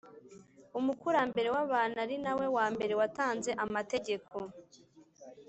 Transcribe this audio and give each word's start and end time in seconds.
umukurambere 0.79 1.49
w’abantu 1.55 1.97
ari 2.05 2.15
na 2.23 2.33
we 2.37 2.45
wa 2.55 2.65
mbere 2.73 2.93
watanze 2.99 3.49
amategeko 3.65 4.35